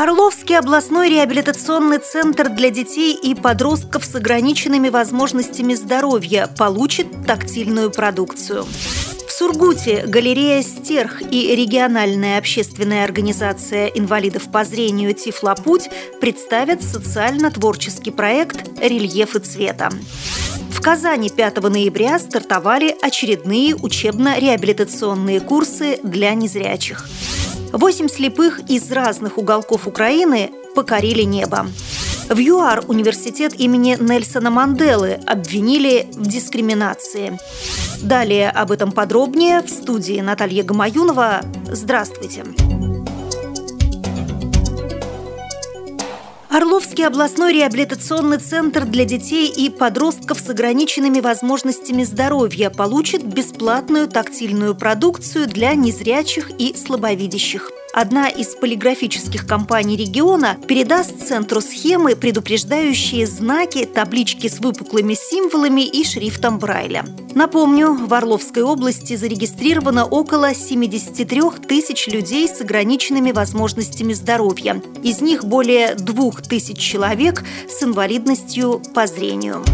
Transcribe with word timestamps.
Орловский 0.00 0.56
областной 0.56 1.10
реабилитационный 1.10 1.98
центр 1.98 2.48
для 2.48 2.70
детей 2.70 3.14
и 3.14 3.34
подростков 3.34 4.06
с 4.06 4.14
ограниченными 4.14 4.88
возможностями 4.88 5.74
здоровья 5.74 6.48
получит 6.56 7.26
тактильную 7.26 7.90
продукцию. 7.90 8.64
В 8.64 9.30
Сургуте 9.30 10.06
галерея 10.06 10.62
«Стерх» 10.62 11.20
и 11.20 11.54
региональная 11.54 12.38
общественная 12.38 13.04
организация 13.04 13.88
инвалидов 13.88 14.50
по 14.50 14.64
зрению 14.64 15.12
«Тифлопуть» 15.12 15.90
представят 16.18 16.82
социально-творческий 16.82 18.10
проект 18.10 18.80
«Рельефы 18.80 19.40
цвета». 19.40 19.90
В 20.70 20.80
Казани 20.80 21.28
5 21.28 21.62
ноября 21.64 22.18
стартовали 22.18 22.96
очередные 23.02 23.76
учебно-реабилитационные 23.76 25.40
курсы 25.40 25.98
для 26.02 26.32
незрячих. 26.32 27.06
Восемь 27.72 28.08
слепых 28.08 28.60
из 28.68 28.90
разных 28.90 29.38
уголков 29.38 29.86
Украины 29.86 30.50
покорили 30.74 31.22
небо. 31.22 31.66
В 32.28 32.38
ЮАР 32.38 32.84
университет 32.88 33.58
имени 33.58 33.96
Нельсона 34.00 34.50
Манделы 34.50 35.18
обвинили 35.26 36.06
в 36.12 36.26
дискриминации. 36.26 37.38
Далее 38.00 38.50
об 38.50 38.70
этом 38.70 38.92
подробнее 38.92 39.62
в 39.62 39.68
студии 39.68 40.20
Наталья 40.20 40.62
Гамаюнова. 40.62 41.40
Здравствуйте. 41.72 42.44
Здравствуйте. 42.44 42.69
Орловский 46.50 47.06
областной 47.06 47.52
реабилитационный 47.52 48.38
центр 48.38 48.84
для 48.84 49.04
детей 49.04 49.48
и 49.48 49.70
подростков 49.70 50.40
с 50.40 50.50
ограниченными 50.50 51.20
возможностями 51.20 52.02
здоровья 52.02 52.70
получит 52.70 53.22
бесплатную 53.22 54.08
тактильную 54.08 54.74
продукцию 54.74 55.46
для 55.46 55.74
незрячих 55.74 56.50
и 56.58 56.74
слабовидящих. 56.76 57.70
Одна 57.92 58.28
из 58.28 58.54
полиграфических 58.54 59.46
компаний 59.46 59.96
региона 59.96 60.56
передаст 60.68 61.26
центру 61.26 61.60
схемы, 61.60 62.14
предупреждающие 62.14 63.26
знаки, 63.26 63.84
таблички 63.84 64.46
с 64.46 64.60
выпуклыми 64.60 65.14
символами 65.14 65.80
и 65.80 66.04
шрифтом 66.04 66.60
Брайля. 66.60 67.04
Напомню, 67.34 67.94
в 67.94 68.14
Орловской 68.14 68.62
области 68.62 69.16
зарегистрировано 69.16 70.04
около 70.04 70.54
73 70.54 71.42
тысяч 71.66 72.06
людей 72.06 72.48
с 72.48 72.60
ограниченными 72.60 73.32
возможностями 73.32 74.12
здоровья. 74.12 74.80
Из 75.02 75.20
них 75.20 75.44
более 75.44 75.96
2 75.96 76.30
тысяч 76.48 76.78
человек 76.78 77.44
с 77.68 77.82
инвалидностью 77.82 78.80
по 78.94 79.08
зрению. 79.08 79.64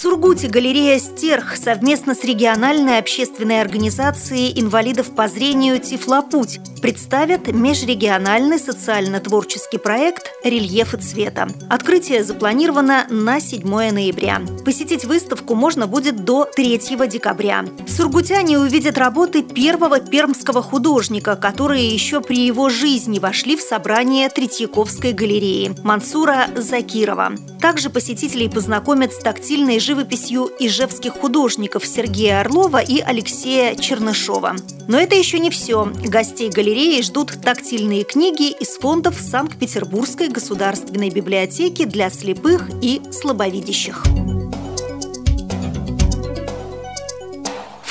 Сургуте 0.00 0.46
галерея 0.46 1.00
«Стерх» 1.00 1.56
совместно 1.56 2.14
с 2.14 2.22
региональной 2.22 2.98
общественной 2.98 3.60
организацией 3.60 4.52
инвалидов 4.60 5.12
по 5.12 5.26
зрению 5.26 5.80
«Тифлопуть» 5.80 6.60
представят 6.80 7.48
межрегиональный 7.48 8.60
социально-творческий 8.60 9.78
проект 9.78 10.30
«Рельефы 10.44 10.98
цвета». 10.98 11.48
Открытие 11.68 12.22
запланировано 12.22 13.08
на 13.10 13.40
7 13.40 13.66
ноября. 13.66 14.40
Посетить 14.64 15.04
выставку 15.04 15.56
можно 15.56 15.88
будет 15.88 16.24
до 16.24 16.44
3 16.44 16.78
декабря. 17.08 17.64
Сургутяне 17.88 18.56
увидят 18.60 18.98
работы 18.98 19.42
первого 19.42 19.98
пермского 19.98 20.62
художника, 20.62 21.34
которые 21.34 21.88
еще 21.88 22.20
при 22.20 22.46
его 22.46 22.68
жизни 22.68 23.18
вошли 23.18 23.56
в 23.56 23.62
собрание 23.62 24.28
Третьяковской 24.28 25.12
галереи– 25.12 25.72
Мансура 25.82 26.46
Закирова. 26.54 27.32
Также 27.60 27.90
посетителей 27.90 28.48
познакомят 28.48 29.12
с 29.12 29.18
тактильной 29.18 29.80
живописью 29.88 30.50
ижевских 30.58 31.14
художников 31.14 31.86
Сергея 31.86 32.40
Орлова 32.40 32.82
и 32.82 33.00
Алексея 33.00 33.74
Чернышова. 33.74 34.54
Но 34.86 34.98
это 34.98 35.14
еще 35.14 35.38
не 35.38 35.48
все. 35.48 35.90
Гостей 36.04 36.50
галереи 36.50 37.00
ждут 37.00 37.40
тактильные 37.42 38.04
книги 38.04 38.50
из 38.50 38.76
фондов 38.76 39.18
Санкт-Петербургской 39.18 40.28
государственной 40.28 41.08
библиотеки 41.08 41.86
для 41.86 42.10
слепых 42.10 42.68
и 42.82 43.00
слабовидящих. 43.10 44.04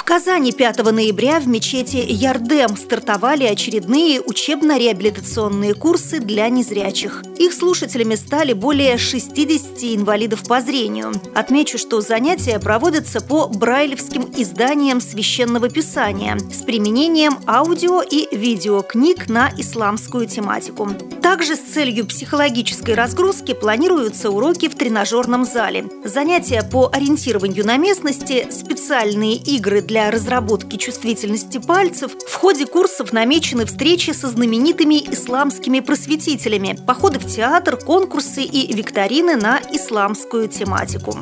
Казани 0.08 0.54
5 0.54 0.90
ноября 0.94 1.42
в 1.42 1.50
мечети 1.50 1.98
Ярдем 1.98 2.78
стартовали 2.78 3.44
очередные 3.44 4.22
учебно-реабилитационные 4.22 5.74
курсы 5.74 6.22
для 6.22 6.48
незрячих. 6.48 7.26
Их 7.38 7.52
слушателями 7.52 8.16
стали 8.16 8.54
более 8.54 8.98
60 8.98 9.84
инвалидов 9.84 10.48
по 10.48 10.62
зрению. 10.62 11.12
Отмечу, 11.36 11.78
что 11.78 12.00
занятия 12.00 12.58
проводятся 12.58 13.20
по 13.20 13.50
брайлевским 13.50 14.32
изданиям 14.38 15.02
священного 15.02 15.68
писания 15.68 16.38
с 16.38 16.64
применением 16.64 17.40
аудио 17.46 18.02
и 18.02 18.34
видеокниг 18.34 19.28
на 19.28 19.52
исламскую 19.58 20.26
тематику. 20.26 20.90
Также 21.22 21.58
с 21.58 21.60
целью 21.60 22.08
психологической 22.08 22.96
разгрузки 22.96 23.54
планируются 23.54 24.30
уроки 24.30 24.70
в 24.70 24.76
тренажерном 24.76 25.44
зале. 25.44 25.86
Занятия 26.06 26.64
по 26.64 26.90
ориентированию 26.94 27.66
на 27.66 27.76
местности, 27.76 28.48
специальные 28.50 29.36
игры 29.36 29.82
для 29.82 29.97
для 29.98 30.12
разработки 30.12 30.76
чувствительности 30.76 31.58
пальцев 31.58 32.12
в 32.28 32.36
ходе 32.36 32.68
курсов 32.68 33.14
намечены 33.14 33.66
встречи 33.66 34.12
со 34.12 34.28
знаменитыми 34.28 34.94
исламскими 35.12 35.80
просветителями, 35.80 36.78
походы 36.86 37.18
в 37.18 37.26
театр, 37.26 37.78
конкурсы 37.78 38.44
и 38.44 38.72
викторины 38.76 39.36
на 39.38 39.60
исламскую 39.72 40.50
тематику. 40.50 41.18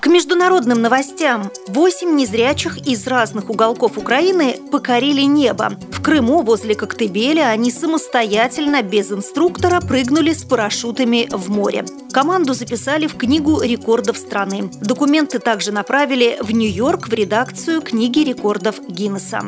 К 0.00 0.06
международным 0.06 0.80
новостям. 0.80 1.50
Восемь 1.68 2.16
незрячих 2.16 2.78
из 2.78 3.06
разных 3.06 3.50
уголков 3.50 3.98
Украины 3.98 4.56
покорили 4.72 5.20
небо. 5.20 5.72
Крыму 6.02 6.42
возле 6.42 6.74
Коктебеля 6.74 7.48
они 7.48 7.70
самостоятельно, 7.70 8.82
без 8.82 9.12
инструктора, 9.12 9.80
прыгнули 9.80 10.32
с 10.32 10.44
парашютами 10.44 11.28
в 11.30 11.50
море. 11.50 11.84
Команду 12.10 12.54
записали 12.54 13.06
в 13.06 13.16
Книгу 13.16 13.60
рекордов 13.60 14.16
страны. 14.16 14.70
Документы 14.80 15.38
также 15.38 15.72
направили 15.72 16.38
в 16.40 16.52
Нью-Йорк 16.52 17.08
в 17.08 17.12
редакцию 17.12 17.82
Книги 17.82 18.20
рекордов 18.20 18.80
Гиннесса. 18.88 19.42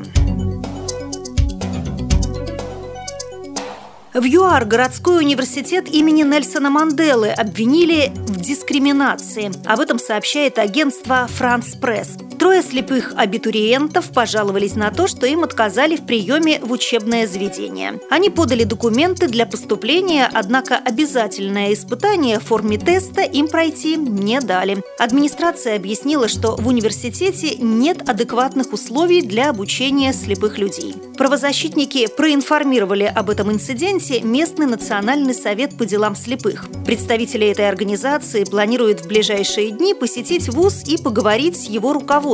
В 4.15 4.25
ЮАР 4.25 4.67
городской 4.67 5.21
университет 5.21 5.89
имени 5.89 6.23
Нельсона 6.23 6.69
Манделы 6.69 7.31
обвинили 7.31 8.13
в 8.15 8.43
дискриминации. 8.43 9.51
Об 9.65 9.81
этом 9.81 9.99
сообщает 9.99 10.59
агентство 10.59 11.27
«Франс 11.29 11.75
Пресс». 11.77 12.19
Трое 12.43 12.61
слепых 12.61 13.13
абитуриентов 13.17 14.11
пожаловались 14.11 14.75
на 14.75 14.91
то, 14.91 15.07
что 15.07 15.29
им 15.29 15.45
отказали 15.45 15.95
в 15.95 16.05
приеме 16.05 16.59
в 16.61 16.73
учебное 16.73 17.25
заведение. 17.29 18.01
Они 18.11 18.31
подали 18.31 18.65
документы 18.65 19.29
для 19.29 19.47
поступления, 19.47 20.29
однако 20.35 20.77
обязательное 20.77 21.73
испытание 21.73 22.41
в 22.41 22.43
форме 22.43 22.79
теста 22.79 23.23
им 23.23 23.47
пройти 23.47 23.95
не 23.95 24.41
дали. 24.41 24.83
Администрация 24.99 25.77
объяснила, 25.77 26.27
что 26.27 26.57
в 26.57 26.67
университете 26.67 27.55
нет 27.59 28.09
адекватных 28.09 28.73
условий 28.73 29.23
для 29.23 29.51
обучения 29.51 30.13
слепых 30.13 30.59
людей. 30.59 30.97
Правозащитники 31.17 32.09
проинформировали 32.09 33.05
об 33.05 33.31
этом 33.31 33.53
инциденте 33.53 34.21
местный 34.21 34.67
Национальный 34.67 35.35
совет 35.35 35.79
по 35.79 35.87
делам 35.87 36.17
слепых. 36.17 36.67
Представители 36.85 37.47
этой 37.47 37.69
организации 37.69 38.43
планируют 38.43 39.03
в 39.03 39.07
ближайшие 39.07 39.71
дни 39.71 39.95
посетить 39.95 40.49
ВУЗ 40.49 40.83
и 40.89 41.01
поговорить 41.01 41.57
с 41.57 41.69
его 41.69 41.93
руководством 41.93 42.32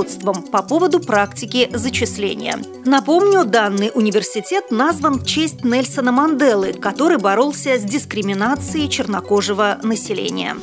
по 0.53 0.63
поводу 0.63 1.01
практики 1.01 1.69
зачисления. 1.73 2.59
Напомню, 2.85 3.45
данный 3.45 3.91
университет 3.95 4.71
назван 4.71 5.19
в 5.19 5.27
честь 5.27 5.65
Нельсона 5.65 6.13
Манделы, 6.13 6.73
который 6.73 7.19
боролся 7.19 7.79
с 7.79 7.83
дискриминацией 7.83 8.89
чернокожего 8.89 9.79
населения. 9.83 10.57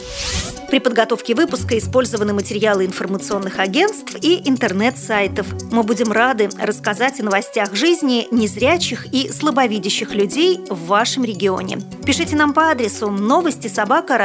При 0.70 0.80
подготовке 0.80 1.36
выпуска 1.36 1.78
использованы 1.78 2.34
материалы 2.34 2.86
информационных 2.86 3.60
агентств 3.60 4.16
и 4.22 4.42
интернет-сайтов. 4.50 5.48
Мы 5.72 5.84
будем 5.84 6.12
рады 6.12 6.50
рассказать 6.60 7.20
о 7.20 7.24
новостях 7.24 7.76
жизни 7.76 8.28
незрячих 8.32 9.06
и 9.14 9.32
слабовидящих 9.32 10.14
людей 10.14 10.60
в 10.70 10.88
вашем 10.88 11.24
регионе. 11.24 11.80
Пишите 12.06 12.36
нам 12.36 12.54
по 12.54 12.72
адресу 12.72 13.12
новости 13.12 13.68
собака 13.68 14.18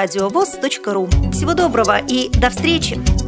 ру. 0.86 1.08
Всего 1.32 1.54
доброго 1.54 1.98
и 1.98 2.30
до 2.30 2.50
встречи! 2.50 3.19